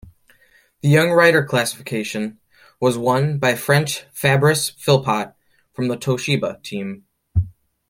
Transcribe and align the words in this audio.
The 0.81 0.89
young 0.89 1.11
rider 1.11 1.45
classification 1.45 2.39
was 2.79 2.97
won 2.97 3.37
by 3.37 3.53
French 3.53 4.03
Fabrice 4.11 4.71
Philipot 4.71 5.35
from 5.73 5.89
the 5.89 5.95
Toshiba 5.95 6.59
team. 6.63 7.05